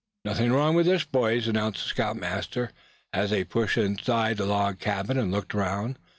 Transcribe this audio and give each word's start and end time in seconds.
"Nothing 0.25 0.51
wrong 0.51 0.73
with 0.73 0.87
this, 0.87 1.03
boys," 1.03 1.47
announced 1.47 1.83
the 1.83 1.87
scoutmaster, 1.89 2.71
as 3.13 3.29
they 3.29 3.43
pushed 3.43 3.77
inside 3.77 4.37
the 4.37 4.47
log 4.47 4.83
house, 4.83 5.09
and 5.09 5.31
looked 5.31 5.53
around. 5.53 5.99